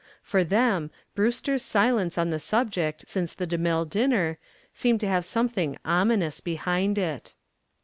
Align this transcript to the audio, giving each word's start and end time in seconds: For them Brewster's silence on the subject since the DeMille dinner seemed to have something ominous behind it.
For 0.23 0.43
them 0.43 0.89
Brewster's 1.13 1.61
silence 1.61 2.17
on 2.17 2.31
the 2.31 2.39
subject 2.39 3.07
since 3.07 3.35
the 3.35 3.45
DeMille 3.45 3.87
dinner 3.87 4.39
seemed 4.73 4.99
to 5.01 5.07
have 5.07 5.25
something 5.25 5.77
ominous 5.85 6.39
behind 6.39 6.97
it. 6.97 7.35